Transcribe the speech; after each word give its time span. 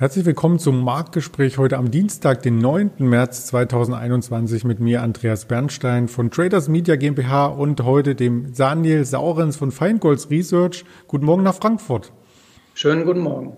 Herzlich 0.00 0.26
willkommen 0.26 0.60
zum 0.60 0.84
Marktgespräch 0.84 1.58
heute 1.58 1.76
am 1.76 1.90
Dienstag, 1.90 2.40
den 2.42 2.58
9. 2.58 2.92
März 2.98 3.46
2021 3.46 4.62
mit 4.62 4.78
mir, 4.78 5.02
Andreas 5.02 5.46
Bernstein 5.46 6.06
von 6.06 6.30
Traders 6.30 6.68
Media 6.68 6.94
GmbH 6.94 7.46
und 7.46 7.82
heute 7.82 8.14
dem 8.14 8.54
Daniel 8.54 9.04
Saurens 9.04 9.56
von 9.56 9.72
Feingolds 9.72 10.30
Research. 10.30 10.84
Guten 11.08 11.26
Morgen 11.26 11.42
nach 11.42 11.56
Frankfurt. 11.56 12.12
Schönen 12.74 13.06
guten 13.06 13.18
Morgen. 13.18 13.56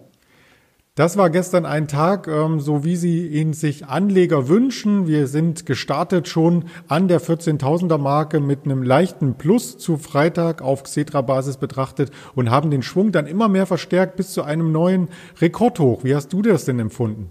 Das 1.01 1.17
war 1.17 1.31
gestern 1.31 1.65
ein 1.65 1.89
Tag, 1.89 2.29
ähm, 2.29 2.61
so 2.61 2.85
wie 2.85 2.95
Sie 2.95 3.27
ihn 3.27 3.55
sich 3.55 3.87
Anleger 3.87 4.49
wünschen. 4.49 5.07
Wir 5.07 5.29
sind 5.29 5.65
gestartet 5.65 6.29
schon 6.29 6.67
an 6.89 7.09
der 7.09 7.23
14.000er 7.23 7.97
Marke 7.97 8.39
mit 8.39 8.67
einem 8.67 8.83
leichten 8.83 9.37
Plus 9.37 9.79
zu 9.79 9.97
Freitag 9.97 10.61
auf 10.61 10.83
Xetra-Basis 10.83 11.57
betrachtet 11.57 12.11
und 12.35 12.51
haben 12.51 12.71
den 12.71 12.83
Schwung 12.83 13.13
dann 13.13 13.27
immer 13.27 13.49
mehr 13.49 13.65
verstärkt 13.65 14.17
bis 14.17 14.35
zu 14.35 14.43
einem 14.43 14.73
neuen 14.73 15.09
Rekordhoch. 15.41 16.05
Wie 16.05 16.15
hast 16.15 16.35
du 16.35 16.43
das 16.43 16.67
denn 16.67 16.79
empfunden? 16.79 17.31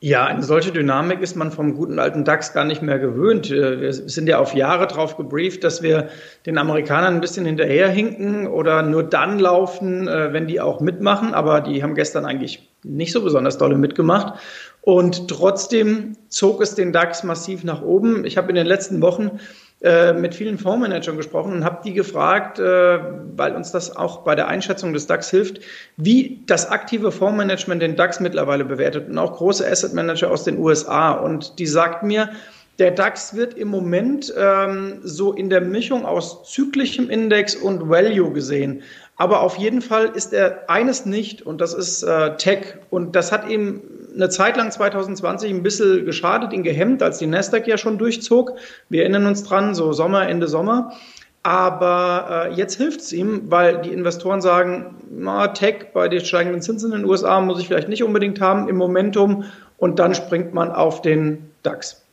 Ja, 0.00 0.26
eine 0.26 0.44
solche 0.44 0.70
Dynamik 0.70 1.20
ist 1.22 1.34
man 1.34 1.50
vom 1.50 1.74
guten 1.74 1.98
alten 1.98 2.24
DAX 2.24 2.52
gar 2.52 2.64
nicht 2.64 2.82
mehr 2.82 3.00
gewöhnt. 3.00 3.50
Äh, 3.50 3.80
wir 3.80 3.92
sind 3.92 4.28
ja 4.28 4.38
auf 4.38 4.54
Jahre 4.54 4.86
drauf 4.86 5.16
gebrieft, 5.16 5.64
dass 5.64 5.82
wir 5.82 6.08
den 6.46 6.56
Amerikanern 6.56 7.14
ein 7.14 7.20
bisschen 7.20 7.44
hinterherhinken 7.46 8.46
oder 8.46 8.82
nur 8.82 9.02
dann 9.02 9.40
laufen, 9.40 10.06
äh, 10.06 10.32
wenn 10.32 10.46
die 10.46 10.60
auch 10.60 10.80
mitmachen. 10.80 11.34
Aber 11.34 11.60
die 11.60 11.82
haben 11.82 11.96
gestern 11.96 12.26
eigentlich 12.26 12.68
nicht 12.84 13.12
so 13.12 13.22
besonders 13.24 13.58
dolle 13.58 13.76
mitgemacht. 13.76 14.38
Und 14.82 15.28
trotzdem 15.28 16.16
zog 16.28 16.62
es 16.62 16.74
den 16.74 16.92
DAX 16.92 17.22
massiv 17.22 17.64
nach 17.64 17.82
oben. 17.82 18.24
Ich 18.24 18.36
habe 18.36 18.48
in 18.48 18.54
den 18.54 18.66
letzten 18.66 19.02
Wochen 19.02 19.38
äh, 19.80 20.12
mit 20.12 20.34
vielen 20.34 20.58
Fondsmanagern 20.58 21.16
gesprochen 21.16 21.52
und 21.52 21.64
habe 21.64 21.82
die 21.84 21.92
gefragt, 21.92 22.58
äh, 22.58 22.98
weil 23.36 23.54
uns 23.54 23.70
das 23.70 23.94
auch 23.94 24.24
bei 24.24 24.34
der 24.34 24.48
Einschätzung 24.48 24.92
des 24.92 25.06
DAX 25.06 25.30
hilft, 25.30 25.60
wie 25.96 26.42
das 26.46 26.68
aktive 26.68 27.12
Fondsmanagement 27.12 27.80
den 27.80 27.94
DAX 27.94 28.18
mittlerweile 28.18 28.64
bewertet 28.64 29.08
und 29.08 29.18
auch 29.18 29.36
große 29.36 29.64
Asset 29.64 29.94
Manager 29.94 30.32
aus 30.32 30.42
den 30.42 30.58
USA. 30.58 31.12
Und 31.12 31.60
die 31.60 31.66
sagt 31.66 32.02
mir, 32.02 32.30
der 32.80 32.90
DAX 32.90 33.34
wird 33.34 33.54
im 33.54 33.68
Moment 33.68 34.32
ähm, 34.36 34.98
so 35.02 35.32
in 35.32 35.48
der 35.48 35.60
Mischung 35.60 36.04
aus 36.04 36.50
zyklischem 36.50 37.08
Index 37.08 37.54
und 37.54 37.88
Value 37.88 38.32
gesehen. 38.32 38.82
Aber 39.16 39.42
auf 39.42 39.56
jeden 39.56 39.82
Fall 39.82 40.06
ist 40.06 40.32
er 40.32 40.70
eines 40.70 41.04
nicht 41.04 41.42
und 41.42 41.60
das 41.60 41.74
ist 41.74 42.04
äh, 42.04 42.36
Tech. 42.36 42.76
Und 42.90 43.16
das 43.16 43.32
hat 43.32 43.48
ihm 43.48 43.80
eine 44.18 44.28
Zeit 44.28 44.56
lang 44.56 44.70
2020 44.70 45.50
ein 45.50 45.62
bisschen 45.62 46.04
geschadet, 46.04 46.52
ihn 46.52 46.64
gehemmt, 46.64 47.02
als 47.02 47.18
die 47.18 47.26
Nasdaq 47.26 47.66
ja 47.68 47.78
schon 47.78 47.98
durchzog. 47.98 48.54
Wir 48.88 49.02
erinnern 49.02 49.26
uns 49.26 49.44
dran, 49.44 49.74
so 49.74 49.92
Sommer, 49.92 50.28
Ende 50.28 50.48
Sommer. 50.48 50.92
Aber 51.44 52.48
äh, 52.50 52.54
jetzt 52.54 52.74
hilft 52.74 53.00
es 53.00 53.12
ihm, 53.12 53.42
weil 53.48 53.80
die 53.80 53.92
Investoren 53.92 54.40
sagen, 54.40 54.96
na, 55.08 55.48
Tech 55.48 55.92
bei 55.94 56.08
den 56.08 56.24
steigenden 56.24 56.60
Zinsen 56.60 56.92
in 56.92 57.02
den 57.02 57.08
USA 57.08 57.40
muss 57.40 57.60
ich 57.60 57.68
vielleicht 57.68 57.88
nicht 57.88 58.02
unbedingt 58.02 58.40
haben 58.40 58.68
im 58.68 58.76
Momentum. 58.76 59.44
Und 59.76 60.00
dann 60.00 60.14
springt 60.14 60.52
man 60.52 60.72
auf 60.72 61.00
den 61.00 61.50
DAX. 61.62 62.04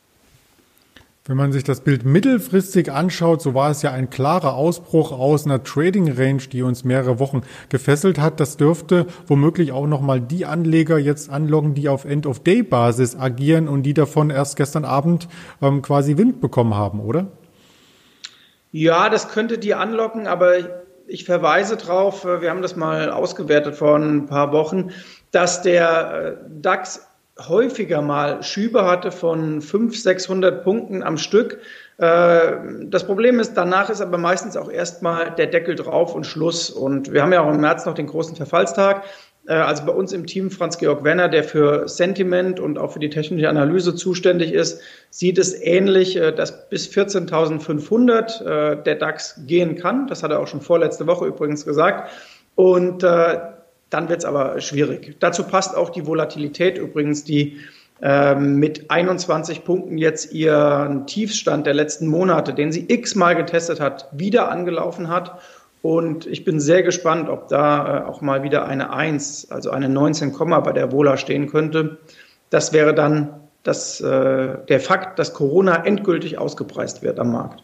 Wenn 1.28 1.36
man 1.36 1.50
sich 1.50 1.64
das 1.64 1.80
Bild 1.80 2.04
mittelfristig 2.04 2.92
anschaut, 2.92 3.42
so 3.42 3.52
war 3.52 3.72
es 3.72 3.82
ja 3.82 3.90
ein 3.90 4.10
klarer 4.10 4.54
Ausbruch 4.54 5.10
aus 5.10 5.44
einer 5.44 5.64
Trading 5.64 6.12
Range, 6.12 6.42
die 6.52 6.62
uns 6.62 6.84
mehrere 6.84 7.18
Wochen 7.18 7.42
gefesselt 7.68 8.20
hat. 8.20 8.38
Das 8.38 8.56
dürfte 8.56 9.06
womöglich 9.26 9.72
auch 9.72 9.88
nochmal 9.88 10.20
die 10.20 10.46
Anleger 10.46 10.98
jetzt 10.98 11.28
anlocken, 11.28 11.74
die 11.74 11.88
auf 11.88 12.04
End-of-Day-Basis 12.04 13.16
agieren 13.16 13.66
und 13.66 13.82
die 13.82 13.92
davon 13.92 14.30
erst 14.30 14.56
gestern 14.56 14.84
Abend 14.84 15.26
ähm, 15.60 15.82
quasi 15.82 16.16
Wind 16.16 16.40
bekommen 16.40 16.76
haben, 16.76 17.00
oder? 17.00 17.26
Ja, 18.70 19.08
das 19.08 19.28
könnte 19.28 19.58
die 19.58 19.74
anlocken, 19.74 20.28
aber 20.28 20.52
ich 21.08 21.24
verweise 21.24 21.76
darauf, 21.76 22.24
äh, 22.24 22.40
wir 22.40 22.50
haben 22.50 22.62
das 22.62 22.76
mal 22.76 23.10
ausgewertet 23.10 23.74
vor 23.74 23.96
ein 23.96 24.26
paar 24.26 24.52
Wochen, 24.52 24.90
dass 25.32 25.62
der 25.62 26.38
äh, 26.40 26.50
DAX 26.60 27.04
häufiger 27.38 28.00
mal 28.00 28.42
Schübe 28.42 28.84
hatte 28.84 29.10
von 29.10 29.60
500, 29.60 29.94
600 29.94 30.64
Punkten 30.64 31.02
am 31.02 31.18
Stück. 31.18 31.58
Äh, 31.98 32.52
das 32.84 33.04
Problem 33.04 33.40
ist, 33.40 33.54
danach 33.54 33.90
ist 33.90 34.00
aber 34.00 34.18
meistens 34.18 34.56
auch 34.56 34.70
erstmal 34.70 35.34
der 35.34 35.46
Deckel 35.46 35.74
drauf 35.74 36.14
und 36.14 36.24
Schluss. 36.26 36.70
Und 36.70 37.12
wir 37.12 37.22
haben 37.22 37.32
ja 37.32 37.42
auch 37.42 37.52
im 37.52 37.60
März 37.60 37.84
noch 37.86 37.94
den 37.94 38.06
großen 38.06 38.36
Verfallstag. 38.36 39.04
Äh, 39.46 39.52
also 39.52 39.84
bei 39.84 39.92
uns 39.92 40.12
im 40.12 40.26
Team 40.26 40.50
Franz-Georg 40.50 41.04
Werner, 41.04 41.28
der 41.28 41.44
für 41.44 41.86
Sentiment 41.88 42.58
und 42.58 42.78
auch 42.78 42.92
für 42.92 43.00
die 43.00 43.10
technische 43.10 43.50
Analyse 43.50 43.94
zuständig 43.94 44.52
ist, 44.52 44.80
sieht 45.10 45.36
es 45.36 45.54
ähnlich, 45.60 46.16
äh, 46.16 46.32
dass 46.32 46.70
bis 46.70 46.88
14.500 46.88 48.82
der 48.82 48.94
DAX 48.94 49.42
gehen 49.46 49.76
kann. 49.76 50.06
Das 50.06 50.22
hat 50.22 50.30
er 50.30 50.40
auch 50.40 50.48
schon 50.48 50.62
vorletzte 50.62 51.06
Woche 51.06 51.26
übrigens 51.26 51.66
gesagt. 51.66 52.10
Und 52.54 53.04
dann 53.90 54.08
wird 54.08 54.20
es 54.20 54.24
aber 54.24 54.60
schwierig. 54.60 55.16
Dazu 55.20 55.44
passt 55.44 55.76
auch 55.76 55.90
die 55.90 56.06
Volatilität 56.06 56.78
übrigens, 56.78 57.24
die 57.24 57.58
ähm, 58.02 58.56
mit 58.56 58.90
21 58.90 59.64
Punkten 59.64 59.96
jetzt 59.96 60.32
ihren 60.32 61.06
Tiefstand 61.06 61.66
der 61.66 61.74
letzten 61.74 62.08
Monate, 62.08 62.52
den 62.52 62.72
sie 62.72 62.84
x-mal 62.88 63.34
getestet 63.34 63.80
hat, 63.80 64.08
wieder 64.12 64.50
angelaufen 64.50 65.08
hat. 65.08 65.40
Und 65.82 66.26
ich 66.26 66.44
bin 66.44 66.60
sehr 66.60 66.82
gespannt, 66.82 67.28
ob 67.28 67.48
da 67.48 68.00
äh, 68.00 68.04
auch 68.04 68.20
mal 68.20 68.42
wieder 68.42 68.66
eine 68.66 68.92
1, 68.92 69.50
also 69.50 69.70
eine 69.70 69.88
19, 69.88 70.32
bei 70.36 70.72
der 70.72 70.92
Vola 70.92 71.16
stehen 71.16 71.46
könnte. 71.46 71.98
Das 72.50 72.72
wäre 72.72 72.92
dann 72.92 73.40
das, 73.62 74.00
äh, 74.00 74.58
der 74.68 74.80
Fakt, 74.80 75.18
dass 75.18 75.32
Corona 75.32 75.84
endgültig 75.84 76.38
ausgepreist 76.38 77.02
wird 77.02 77.18
am 77.18 77.32
Markt. 77.32 77.62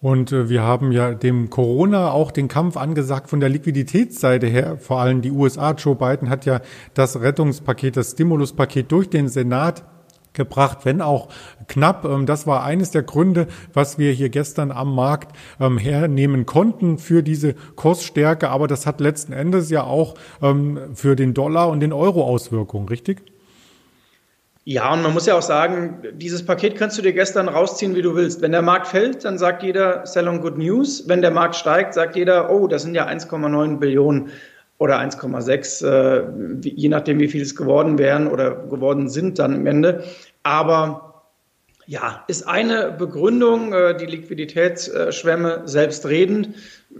Und 0.00 0.30
äh, 0.30 0.48
wir 0.48 0.62
haben 0.62 0.92
ja 0.92 1.12
dem 1.14 1.50
Corona 1.50 2.12
auch 2.12 2.30
den 2.30 2.48
Kampf 2.48 2.76
angesagt 2.76 3.28
von 3.28 3.40
der 3.40 3.48
Liquiditätsseite 3.48 4.46
her. 4.46 4.78
Vor 4.78 5.00
allem 5.00 5.22
die 5.22 5.32
USA, 5.32 5.72
Joe 5.72 5.96
Biden 5.96 6.30
hat 6.30 6.46
ja 6.46 6.60
das 6.94 7.20
Rettungspaket, 7.20 7.96
das 7.96 8.12
Stimuluspaket 8.12 8.92
durch 8.92 9.10
den 9.10 9.28
Senat 9.28 9.84
gebracht, 10.34 10.78
wenn 10.84 11.02
auch 11.02 11.28
knapp. 11.66 12.04
Ähm, 12.04 12.26
das 12.26 12.46
war 12.46 12.62
eines 12.62 12.92
der 12.92 13.02
Gründe, 13.02 13.48
was 13.72 13.98
wir 13.98 14.12
hier 14.12 14.28
gestern 14.28 14.70
am 14.70 14.94
Markt 14.94 15.36
ähm, 15.58 15.78
hernehmen 15.78 16.46
konnten 16.46 16.98
für 16.98 17.22
diese 17.22 17.54
Kursstärke. 17.74 18.50
Aber 18.50 18.68
das 18.68 18.86
hat 18.86 19.00
letzten 19.00 19.32
Endes 19.32 19.68
ja 19.68 19.82
auch 19.82 20.14
ähm, 20.40 20.78
für 20.94 21.16
den 21.16 21.34
Dollar 21.34 21.68
und 21.68 21.80
den 21.80 21.92
Euro 21.92 22.24
Auswirkungen, 22.24 22.88
richtig? 22.88 23.22
Ja, 24.70 24.92
und 24.92 25.00
man 25.00 25.14
muss 25.14 25.24
ja 25.24 25.34
auch 25.34 25.40
sagen, 25.40 26.02
dieses 26.12 26.44
Paket 26.44 26.76
kannst 26.76 26.98
du 26.98 27.00
dir 27.00 27.14
gestern 27.14 27.48
rausziehen, 27.48 27.96
wie 27.96 28.02
du 28.02 28.14
willst. 28.14 28.42
Wenn 28.42 28.52
der 28.52 28.60
Markt 28.60 28.88
fällt, 28.88 29.24
dann 29.24 29.38
sagt 29.38 29.62
jeder 29.62 30.04
Sell 30.04 30.28
on 30.28 30.42
Good 30.42 30.58
News. 30.58 31.08
Wenn 31.08 31.22
der 31.22 31.30
Markt 31.30 31.56
steigt, 31.56 31.94
sagt 31.94 32.16
jeder, 32.16 32.50
oh, 32.50 32.66
das 32.66 32.82
sind 32.82 32.94
ja 32.94 33.08
1,9 33.08 33.78
Billionen 33.78 34.28
oder 34.76 34.98
1,6, 34.98 35.86
äh, 35.86 36.68
je 36.68 36.90
nachdem, 36.90 37.18
wie 37.18 37.28
viel 37.28 37.40
es 37.40 37.56
geworden 37.56 37.96
wären 37.96 38.26
oder 38.26 38.56
geworden 38.56 39.08
sind 39.08 39.38
dann 39.38 39.54
am 39.54 39.66
Ende. 39.66 40.04
Aber 40.42 41.24
ja, 41.86 42.22
ist 42.28 42.46
eine 42.46 42.92
Begründung, 42.92 43.72
äh, 43.72 43.96
die 43.96 44.04
Liquiditätsschwemme 44.04 45.62
selbstredend. 45.64 46.50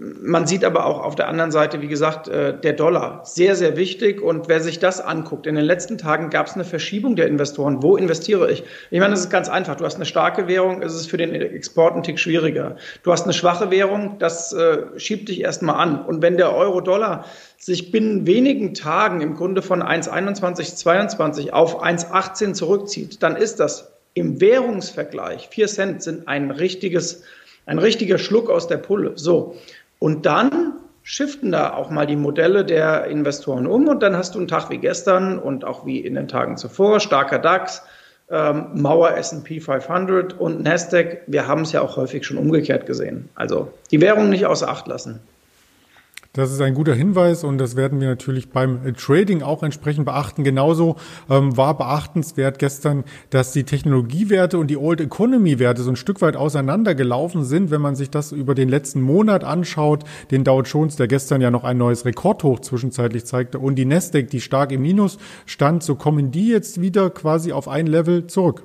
Man 0.00 0.46
sieht 0.46 0.64
aber 0.64 0.86
auch 0.86 1.02
auf 1.02 1.16
der 1.16 1.28
anderen 1.28 1.50
Seite, 1.50 1.80
wie 1.82 1.88
gesagt, 1.88 2.28
äh, 2.28 2.56
der 2.56 2.74
Dollar 2.74 3.22
sehr, 3.24 3.56
sehr 3.56 3.76
wichtig. 3.76 4.22
Und 4.22 4.48
wer 4.48 4.60
sich 4.60 4.78
das 4.78 5.00
anguckt, 5.00 5.46
in 5.46 5.56
den 5.56 5.64
letzten 5.64 5.98
Tagen 5.98 6.30
gab 6.30 6.46
es 6.46 6.54
eine 6.54 6.64
Verschiebung 6.64 7.16
der 7.16 7.26
Investoren. 7.26 7.82
Wo 7.82 7.96
investiere 7.96 8.50
ich? 8.50 8.62
Ich 8.90 9.00
meine, 9.00 9.10
das 9.10 9.20
ist 9.20 9.30
ganz 9.30 9.48
einfach. 9.48 9.76
Du 9.76 9.84
hast 9.84 9.96
eine 9.96 10.04
starke 10.04 10.46
Währung, 10.46 10.82
ist 10.82 10.94
es 10.94 11.06
für 11.06 11.16
den 11.16 11.34
Export 11.34 11.96
ein 11.96 12.02
Tick 12.04 12.20
schwieriger. 12.20 12.76
Du 13.02 13.10
hast 13.10 13.24
eine 13.24 13.32
schwache 13.32 13.70
Währung, 13.70 14.18
das 14.18 14.52
äh, 14.52 14.78
schiebt 14.96 15.28
dich 15.28 15.40
erstmal 15.40 15.76
an. 15.76 16.04
Und 16.04 16.22
wenn 16.22 16.36
der 16.36 16.54
Euro-Dollar 16.54 17.24
sich 17.56 17.90
binnen 17.90 18.26
wenigen 18.26 18.74
Tagen 18.74 19.20
im 19.20 19.34
Grunde 19.34 19.62
von 19.62 19.82
1,21, 19.82 20.76
22 20.76 21.52
auf 21.52 21.82
1,18 21.82 22.52
zurückzieht, 22.52 23.22
dann 23.22 23.34
ist 23.34 23.58
das 23.58 23.92
im 24.14 24.40
Währungsvergleich, 24.40 25.48
4 25.50 25.66
Cent 25.66 26.02
sind 26.02 26.28
ein 26.28 26.50
richtiges 26.50 27.24
ein 27.68 27.78
richtiger 27.78 28.18
Schluck 28.18 28.48
aus 28.48 28.66
der 28.66 28.78
Pulle. 28.78 29.12
So. 29.16 29.54
Und 29.98 30.26
dann 30.26 30.74
shiften 31.02 31.52
da 31.52 31.72
auch 31.72 31.90
mal 31.90 32.06
die 32.06 32.16
Modelle 32.16 32.64
der 32.64 33.06
Investoren 33.06 33.66
um 33.66 33.88
und 33.88 34.02
dann 34.02 34.16
hast 34.16 34.34
du 34.34 34.38
einen 34.38 34.48
Tag 34.48 34.68
wie 34.70 34.78
gestern 34.78 35.38
und 35.38 35.64
auch 35.64 35.86
wie 35.86 36.00
in 36.00 36.14
den 36.14 36.28
Tagen 36.28 36.56
zuvor, 36.56 37.00
starker 37.00 37.38
DAX, 37.38 37.82
ähm, 38.30 38.66
Mauer 38.74 39.16
S&P 39.16 39.60
500 39.60 40.38
und 40.38 40.62
Nasdaq. 40.62 41.22
Wir 41.26 41.48
haben 41.48 41.62
es 41.62 41.72
ja 41.72 41.80
auch 41.80 41.96
häufig 41.96 42.26
schon 42.26 42.36
umgekehrt 42.36 42.84
gesehen. 42.86 43.30
Also 43.34 43.72
die 43.90 44.00
Währung 44.02 44.28
nicht 44.28 44.44
außer 44.44 44.68
Acht 44.68 44.86
lassen. 44.86 45.20
Das 46.34 46.52
ist 46.52 46.60
ein 46.60 46.74
guter 46.74 46.94
Hinweis 46.94 47.42
und 47.42 47.56
das 47.56 47.74
werden 47.74 48.00
wir 48.00 48.08
natürlich 48.08 48.50
beim 48.50 48.94
Trading 48.94 49.42
auch 49.42 49.62
entsprechend 49.62 50.04
beachten. 50.04 50.44
Genauso 50.44 50.96
ähm, 51.30 51.56
war 51.56 51.76
beachtenswert 51.76 52.58
gestern, 52.58 53.04
dass 53.30 53.52
die 53.52 53.64
Technologiewerte 53.64 54.58
und 54.58 54.66
die 54.68 54.76
Old 54.76 55.00
Economy 55.00 55.58
Werte 55.58 55.82
so 55.82 55.90
ein 55.90 55.96
Stück 55.96 56.20
weit 56.20 56.36
auseinandergelaufen 56.36 57.44
sind, 57.44 57.70
wenn 57.70 57.80
man 57.80 57.96
sich 57.96 58.10
das 58.10 58.32
über 58.32 58.54
den 58.54 58.68
letzten 58.68 59.00
Monat 59.00 59.42
anschaut. 59.42 60.04
Den 60.30 60.44
Dow 60.44 60.60
Jones, 60.62 60.96
der 60.96 61.08
gestern 61.08 61.40
ja 61.40 61.50
noch 61.50 61.64
ein 61.64 61.78
neues 61.78 62.04
Rekordhoch 62.04 62.60
zwischenzeitlich 62.60 63.24
zeigte 63.24 63.58
und 63.58 63.76
die 63.76 63.86
Nasdaq, 63.86 64.28
die 64.28 64.42
stark 64.42 64.70
im 64.70 64.82
Minus 64.82 65.16
stand, 65.46 65.82
so 65.82 65.94
kommen 65.94 66.30
die 66.30 66.48
jetzt 66.48 66.78
wieder 66.80 67.08
quasi 67.08 67.52
auf 67.52 67.68
ein 67.68 67.86
Level 67.86 68.26
zurück. 68.26 68.64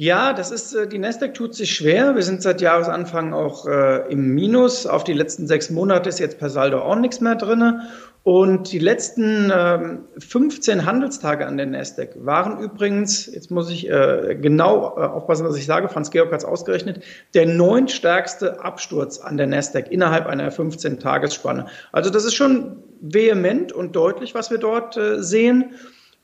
Ja, 0.00 0.32
das 0.32 0.52
ist, 0.52 0.74
äh, 0.74 0.86
die 0.86 0.98
Nasdaq 0.98 1.34
tut 1.34 1.56
sich 1.56 1.74
schwer. 1.74 2.14
Wir 2.14 2.22
sind 2.22 2.40
seit 2.40 2.60
Jahresanfang 2.60 3.32
auch 3.32 3.66
äh, 3.66 4.12
im 4.12 4.32
Minus. 4.32 4.86
Auf 4.86 5.02
die 5.02 5.12
letzten 5.12 5.48
sechs 5.48 5.70
Monate 5.70 6.08
ist 6.08 6.20
jetzt 6.20 6.38
per 6.38 6.50
Saldo 6.50 6.78
auch 6.78 6.94
nichts 6.94 7.20
mehr 7.20 7.34
drinne. 7.34 7.88
Und 8.22 8.70
die 8.70 8.78
letzten 8.78 9.50
ähm, 9.52 10.04
15 10.18 10.86
Handelstage 10.86 11.44
an 11.44 11.56
der 11.56 11.66
Nasdaq 11.66 12.10
waren 12.24 12.60
übrigens, 12.60 13.26
jetzt 13.26 13.50
muss 13.50 13.70
ich 13.70 13.90
äh, 13.90 14.38
genau 14.40 14.96
äh, 14.96 15.00
aufpassen, 15.00 15.44
was 15.44 15.56
ich 15.56 15.66
sage, 15.66 15.88
Franz 15.88 16.12
Georg 16.12 16.30
hat 16.30 16.38
es 16.38 16.44
ausgerechnet, 16.44 17.02
der 17.34 17.46
neuntstärkste 17.46 18.60
Absturz 18.60 19.18
an 19.18 19.36
der 19.36 19.48
Nasdaq 19.48 19.90
innerhalb 19.90 20.28
einer 20.28 20.52
15-Tagesspanne. 20.52 21.66
Also 21.90 22.10
das 22.10 22.24
ist 22.24 22.34
schon 22.36 22.84
vehement 23.00 23.72
und 23.72 23.96
deutlich, 23.96 24.36
was 24.36 24.52
wir 24.52 24.58
dort 24.58 24.96
äh, 24.96 25.20
sehen. 25.20 25.72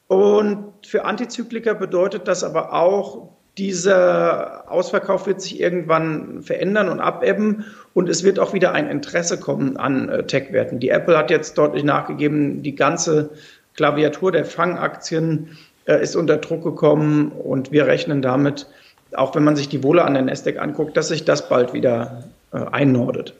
Und 0.06 0.86
für 0.86 1.06
Antizykliker 1.06 1.74
bedeutet 1.74 2.28
das 2.28 2.44
aber 2.44 2.72
auch, 2.72 3.34
dieser 3.58 4.70
Ausverkauf 4.70 5.26
wird 5.26 5.40
sich 5.40 5.60
irgendwann 5.60 6.42
verändern 6.42 6.88
und 6.88 7.00
abebben 7.00 7.64
und 7.92 8.08
es 8.08 8.24
wird 8.24 8.40
auch 8.40 8.52
wieder 8.52 8.72
ein 8.72 8.90
Interesse 8.90 9.38
kommen 9.38 9.76
an 9.76 10.08
äh, 10.08 10.24
Tech-Werten. 10.24 10.80
Die 10.80 10.88
Apple 10.88 11.16
hat 11.16 11.30
jetzt 11.30 11.56
deutlich 11.56 11.84
nachgegeben, 11.84 12.62
die 12.62 12.74
ganze 12.74 13.30
Klaviatur 13.76 14.32
der 14.32 14.44
Fangaktien 14.44 15.56
äh, 15.86 16.02
ist 16.02 16.16
unter 16.16 16.38
Druck 16.38 16.64
gekommen 16.64 17.30
und 17.30 17.70
wir 17.70 17.86
rechnen 17.86 18.22
damit, 18.22 18.66
auch 19.12 19.34
wenn 19.36 19.44
man 19.44 19.54
sich 19.54 19.68
die 19.68 19.84
Wohle 19.84 20.04
an 20.04 20.14
der 20.14 20.22
Nasdaq 20.22 20.58
anguckt, 20.58 20.96
dass 20.96 21.08
sich 21.08 21.24
das 21.24 21.48
bald 21.48 21.72
wieder 21.72 22.24
äh, 22.52 22.58
einnordet. 22.58 23.34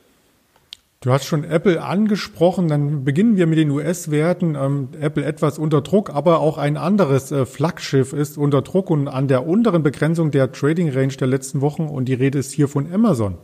Du 1.05 1.13
hast 1.13 1.27
schon 1.27 1.45
Apple 1.45 1.83
angesprochen, 1.83 2.67
dann 2.69 3.05
beginnen 3.05 3.37
wir 3.37 3.47
mit 3.47 3.59
den 3.59 3.69
US-Werten. 3.69 4.55
Ähm, 4.55 4.89
Apple 4.99 5.23
etwas 5.23 5.59
unter 5.59 5.83
Druck, 5.83 6.09
aber 6.09 6.41
auch 6.41 6.57
ein 6.57 6.79
anderes 6.79 7.31
äh, 7.31 7.45
Flaggschiff 7.45 8.15
ist 8.15 8.39
unter 8.39 8.63
Druck 8.63 8.89
und 8.89 9.07
an 9.09 9.29
der 9.29 9.47
unteren 9.47 9.83
Begrenzung 9.83 10.31
der 10.31 10.51
Trading 10.51 10.91
Range 10.95 11.13
der 11.13 11.27
letzten 11.27 11.61
Wochen 11.61 11.89
und 11.89 12.07
die 12.07 12.15
Rede 12.15 12.39
ist 12.39 12.53
hier 12.53 12.69
von 12.69 12.91
Amazon. 12.91 13.37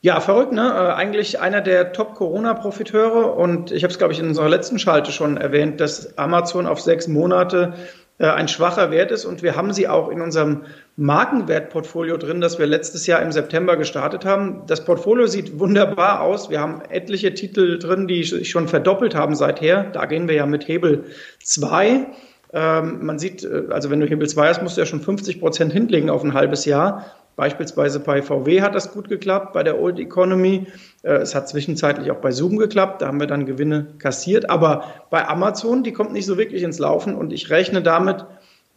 Ja, 0.00 0.18
verrückt, 0.18 0.50
ne? 0.50 0.62
Äh, 0.62 0.94
eigentlich 0.94 1.38
einer 1.40 1.60
der 1.60 1.92
Top-Corona-Profiteure 1.92 3.36
und 3.36 3.70
ich 3.70 3.84
habe 3.84 3.92
es, 3.92 3.98
glaube 3.98 4.12
ich, 4.12 4.18
in 4.18 4.26
unserer 4.26 4.48
letzten 4.48 4.80
Schalte 4.80 5.12
schon 5.12 5.36
erwähnt, 5.36 5.80
dass 5.80 6.18
Amazon 6.18 6.66
auf 6.66 6.80
sechs 6.80 7.06
Monate 7.06 7.74
ein 8.26 8.48
schwacher 8.48 8.90
Wert 8.90 9.12
ist 9.12 9.24
und 9.24 9.42
wir 9.42 9.54
haben 9.54 9.72
sie 9.72 9.86
auch 9.86 10.08
in 10.08 10.20
unserem 10.20 10.62
Markenwertportfolio 10.96 12.16
drin, 12.16 12.40
das 12.40 12.58
wir 12.58 12.66
letztes 12.66 13.06
Jahr 13.06 13.22
im 13.22 13.30
September 13.30 13.76
gestartet 13.76 14.24
haben. 14.24 14.62
Das 14.66 14.84
Portfolio 14.84 15.28
sieht 15.28 15.60
wunderbar 15.60 16.22
aus. 16.22 16.50
Wir 16.50 16.60
haben 16.60 16.82
etliche 16.88 17.32
Titel 17.34 17.78
drin, 17.78 18.08
die 18.08 18.24
sich 18.24 18.50
schon 18.50 18.66
verdoppelt 18.66 19.14
haben 19.14 19.36
seither. 19.36 19.84
Da 19.84 20.06
gehen 20.06 20.26
wir 20.26 20.34
ja 20.34 20.46
mit 20.46 20.66
Hebel 20.66 21.04
2. 21.44 22.06
Ähm, 22.52 23.06
man 23.06 23.18
sieht, 23.20 23.44
äh, 23.44 23.64
also 23.70 23.90
wenn 23.90 24.00
du 24.00 24.06
Hebel 24.06 24.28
2 24.28 24.48
hast, 24.48 24.62
musst 24.62 24.76
du 24.76 24.80
ja 24.80 24.86
schon 24.86 25.00
50 25.00 25.38
Prozent 25.38 25.72
hinlegen 25.72 26.10
auf 26.10 26.24
ein 26.24 26.34
halbes 26.34 26.64
Jahr. 26.64 27.04
Beispielsweise 27.38 28.00
bei 28.00 28.20
VW 28.20 28.62
hat 28.62 28.74
das 28.74 28.90
gut 28.90 29.08
geklappt, 29.08 29.52
bei 29.52 29.62
der 29.62 29.80
Old 29.80 30.00
Economy. 30.00 30.66
Äh, 31.04 31.18
es 31.18 31.36
hat 31.36 31.48
zwischenzeitlich 31.48 32.10
auch 32.10 32.16
bei 32.16 32.32
Zoom 32.32 32.56
geklappt, 32.56 33.00
da 33.00 33.06
haben 33.06 33.20
wir 33.20 33.28
dann 33.28 33.46
Gewinne 33.46 33.86
kassiert. 34.00 34.50
Aber 34.50 34.82
bei 35.08 35.24
Amazon, 35.24 35.84
die 35.84 35.92
kommt 35.92 36.12
nicht 36.12 36.26
so 36.26 36.36
wirklich 36.36 36.64
ins 36.64 36.80
Laufen 36.80 37.14
und 37.14 37.32
ich 37.32 37.48
rechne 37.48 37.80
damit, 37.80 38.26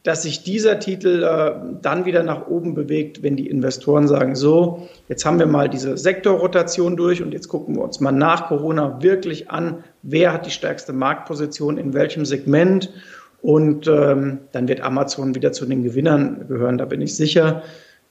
dass 0.04 0.22
sich 0.22 0.44
dieser 0.44 0.78
Titel 0.78 1.24
äh, 1.24 1.54
dann 1.82 2.06
wieder 2.06 2.22
nach 2.22 2.46
oben 2.46 2.76
bewegt, 2.76 3.24
wenn 3.24 3.36
die 3.36 3.50
Investoren 3.50 4.08
sagen, 4.08 4.36
so, 4.36 4.88
jetzt 5.08 5.26
haben 5.26 5.40
wir 5.40 5.48
mal 5.48 5.68
diese 5.68 5.98
Sektorrotation 5.98 6.96
durch 6.96 7.24
und 7.24 7.34
jetzt 7.34 7.48
gucken 7.48 7.76
wir 7.78 7.84
uns 7.84 8.00
mal 8.00 8.12
nach 8.12 8.48
Corona 8.48 9.02
wirklich 9.02 9.50
an, 9.50 9.84
wer 10.04 10.34
hat 10.34 10.46
die 10.46 10.52
stärkste 10.52 10.94
Marktposition 10.94 11.80
in 11.80 11.96
welchem 11.96 12.26
Segment 12.26 12.94
und 13.42 13.88
ähm, 13.88 14.42
dann 14.52 14.68
wird 14.68 14.82
Amazon 14.82 15.34
wieder 15.34 15.52
zu 15.52 15.66
den 15.66 15.82
Gewinnern 15.82 16.46
gehören, 16.48 16.78
da 16.78 16.86
bin 16.86 17.02
ich 17.02 17.16
sicher. 17.16 17.64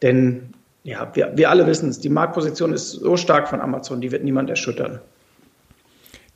Denn 0.03 0.55
ja, 0.83 1.11
wir, 1.15 1.33
wir 1.35 1.51
alle 1.51 1.67
wissen 1.67 1.91
es, 1.91 1.99
die 1.99 2.09
Marktposition 2.09 2.73
ist 2.73 2.91
so 2.91 3.17
stark 3.17 3.49
von 3.49 3.61
Amazon, 3.61 4.01
die 4.01 4.13
wird 4.13 4.25
niemand 4.25 4.49
erschüttern. 4.49 5.01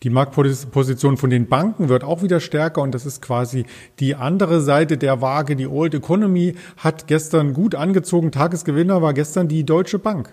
Die 0.02 0.10
Marktposition 0.10 1.16
von 1.16 1.30
den 1.30 1.48
Banken 1.48 1.88
wird 1.88 2.04
auch 2.04 2.22
wieder 2.22 2.40
stärker 2.40 2.82
und 2.82 2.94
das 2.94 3.06
ist 3.06 3.22
quasi 3.22 3.64
die 4.00 4.14
andere 4.14 4.60
Seite 4.60 4.98
der 4.98 5.22
Waage. 5.22 5.56
Die 5.56 5.66
Old 5.66 5.94
Economy 5.94 6.56
hat 6.76 7.06
gestern 7.06 7.54
gut 7.54 7.74
angezogen. 7.74 8.30
Tagesgewinner 8.30 9.00
war 9.00 9.14
gestern 9.14 9.48
die 9.48 9.64
Deutsche 9.64 9.98
Bank. 9.98 10.28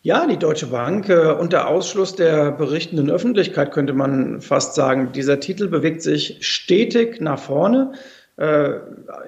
Ja, 0.00 0.26
die 0.26 0.38
Deutsche 0.38 0.68
Bank 0.68 1.10
äh, 1.10 1.32
unter 1.32 1.68
Ausschluss 1.68 2.14
der 2.14 2.52
berichtenden 2.52 3.10
Öffentlichkeit 3.10 3.72
könnte 3.72 3.92
man 3.92 4.40
fast 4.40 4.74
sagen. 4.74 5.10
Dieser 5.12 5.40
Titel 5.40 5.68
bewegt 5.68 6.00
sich 6.00 6.38
stetig 6.40 7.20
nach 7.20 7.40
vorne. 7.40 7.92
Äh, 8.36 8.80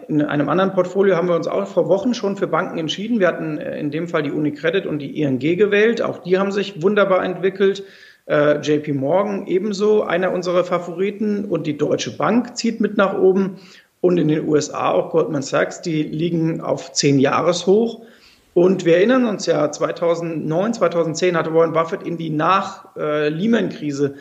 in 0.09 0.21
einem 0.21 0.49
anderen 0.49 0.73
Portfolio 0.73 1.17
haben 1.17 1.29
wir 1.29 1.37
uns 1.37 1.49
auch 1.49 1.67
vor 1.67 1.89
Wochen 1.89 2.13
schon 2.13 2.37
für 2.37 2.47
Banken 2.47 2.79
entschieden. 2.79 3.21
Wir 3.21 3.29
hatten 3.29 3.59
äh, 3.59 3.79
in 3.79 3.91
dem 3.91 4.07
Fall 4.07 4.23
die 4.23 4.31
Unicredit 4.31 4.87
und 4.87 4.99
die 4.99 5.21
ING 5.21 5.39
gewählt. 5.39 6.03
Auch 6.03 6.19
die 6.19 6.39
haben 6.39 6.53
sich 6.53 6.83
wunderbar 6.83 7.25
entwickelt. 7.25 7.85
Äh, 8.27 8.61
JP 8.61 8.93
Morgan 8.93 9.47
ebenso 9.47 10.03
einer 10.03 10.33
unserer 10.33 10.63
Favoriten 10.63 11.47
und 11.47 11.67
die 11.67 11.79
Deutsche 11.79 12.17
Bank 12.17 12.57
zieht 12.57 12.81
mit 12.81 12.99
nach 12.99 13.19
oben. 13.19 13.57
Und 14.01 14.19
in 14.19 14.29
den 14.29 14.47
USA 14.47 14.93
auch 14.93 15.11
Goldman 15.11 15.43
Sachs, 15.43 15.81
die 15.81 16.03
liegen 16.03 16.61
auf 16.61 16.93
zehn 16.93 17.19
Jahreshoch. 17.19 18.03
Und 18.55 18.85
wir 18.85 18.97
erinnern 18.97 19.25
uns 19.25 19.47
ja, 19.47 19.73
2009, 19.73 20.75
2010 20.75 21.37
hatte 21.37 21.55
Warren 21.55 21.73
Buffett 21.73 22.03
in 22.03 22.17
die 22.17 22.31
Nach-Lehman-Krise 22.31 24.17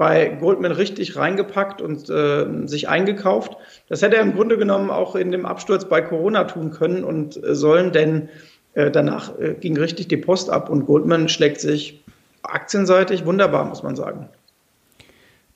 bei 0.00 0.28
Goldman 0.28 0.72
richtig 0.72 1.14
reingepackt 1.16 1.82
und 1.82 2.08
äh, 2.08 2.46
sich 2.66 2.88
eingekauft. 2.88 3.58
Das 3.86 4.00
hätte 4.00 4.16
er 4.16 4.22
im 4.22 4.34
Grunde 4.34 4.56
genommen 4.56 4.88
auch 4.88 5.14
in 5.14 5.30
dem 5.30 5.44
Absturz 5.44 5.84
bei 5.84 6.00
Corona 6.00 6.44
tun 6.44 6.70
können 6.70 7.04
und 7.04 7.36
äh, 7.44 7.54
sollen, 7.54 7.92
denn 7.92 8.30
äh, 8.72 8.90
danach 8.90 9.38
äh, 9.38 9.52
ging 9.60 9.76
richtig 9.76 10.08
die 10.08 10.16
Post 10.16 10.48
ab 10.48 10.70
und 10.70 10.86
Goldman 10.86 11.28
schlägt 11.28 11.60
sich 11.60 12.02
aktienseitig 12.40 13.26
wunderbar, 13.26 13.66
muss 13.66 13.82
man 13.82 13.94
sagen. 13.94 14.30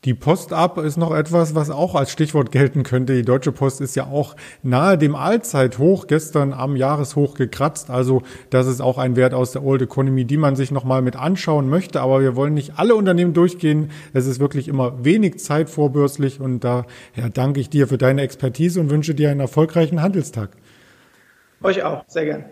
Die 0.04 0.12
Post 0.12 0.52
ab 0.52 0.76
ist 0.76 0.98
noch 0.98 1.16
etwas, 1.16 1.54
was 1.54 1.70
auch 1.70 1.94
als 1.94 2.10
Stichwort 2.10 2.52
gelten 2.52 2.82
könnte. 2.82 3.14
Die 3.14 3.22
Deutsche 3.22 3.52
Post 3.52 3.80
ist 3.80 3.96
ja 3.96 4.06
auch 4.06 4.36
nahe 4.62 4.98
dem 4.98 5.14
Allzeithoch 5.14 6.06
gestern 6.06 6.52
am 6.52 6.76
Jahreshoch 6.76 7.34
gekratzt. 7.34 7.88
Also 7.88 8.22
das 8.50 8.66
ist 8.66 8.82
auch 8.82 8.98
ein 8.98 9.16
Wert 9.16 9.32
aus 9.32 9.52
der 9.52 9.64
Old 9.64 9.80
Economy, 9.80 10.26
die 10.26 10.36
man 10.36 10.56
sich 10.56 10.70
nochmal 10.70 11.00
mit 11.00 11.16
anschauen 11.16 11.70
möchte. 11.70 12.02
Aber 12.02 12.20
wir 12.20 12.36
wollen 12.36 12.52
nicht 12.52 12.78
alle 12.78 12.94
Unternehmen 12.96 13.32
durchgehen. 13.32 13.92
Es 14.12 14.26
ist 14.26 14.40
wirklich 14.40 14.68
immer 14.68 15.02
wenig 15.02 15.38
Zeit 15.38 15.70
vorbürstlich. 15.70 16.38
Und 16.38 16.64
da 16.64 16.84
ja, 17.16 17.30
danke 17.30 17.60
ich 17.60 17.70
dir 17.70 17.88
für 17.88 17.96
deine 17.96 18.20
Expertise 18.20 18.80
und 18.80 18.90
wünsche 18.90 19.14
dir 19.14 19.30
einen 19.30 19.40
erfolgreichen 19.40 20.02
Handelstag. 20.02 20.50
Euch 21.62 21.82
auch, 21.82 22.04
sehr 22.08 22.26
gern. 22.26 22.44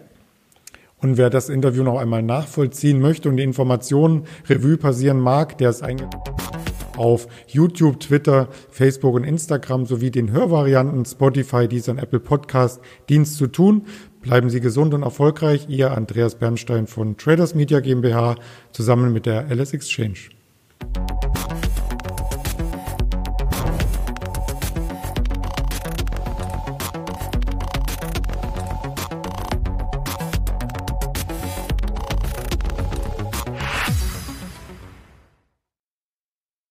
Und 1.03 1.19
wer 1.19 1.29
das 1.29 1.50
Interview 1.50 1.83
noch 1.83 1.99
einmal 1.99 2.23
nachvollziehen 2.23 2.99
möchte 2.99 3.29
und 3.29 3.37
die 3.37 3.43
Informationen 3.43 4.25
Revue 4.49 4.79
passieren 4.79 5.21
mag, 5.21 5.59
der 5.59 5.69
ist 5.69 5.83
eingetragen 5.83 6.51
auf 7.02 7.26
YouTube, 7.49 7.99
Twitter, 7.99 8.49
Facebook 8.71 9.14
und 9.14 9.25
Instagram 9.25 9.87
sowie 9.87 10.12
den 10.12 10.30
Hörvarianten 10.30 11.04
Spotify, 11.04 11.66
Deezer 11.66 11.92
und 11.92 11.99
Apple 11.99 12.21
Podcast 12.21 12.80
Dienst 13.09 13.37
zu 13.37 13.49
tun. 13.49 13.87
Bleiben 14.21 14.50
Sie 14.50 14.61
gesund 14.61 14.94
und 14.94 15.02
erfolgreich. 15.02 15.66
Ihr 15.68 15.90
Andreas 15.90 16.37
Bernstein 16.37 16.87
von 16.87 17.16
Traders 17.16 17.56
Media 17.56 17.80
GmbH 17.80 18.37
zusammen 18.71 19.12
mit 19.12 19.26
der 19.26 19.50
LS 19.50 19.75
Exchange. 19.75 20.42